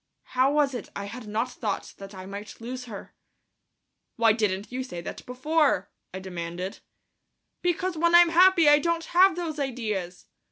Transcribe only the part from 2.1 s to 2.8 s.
I might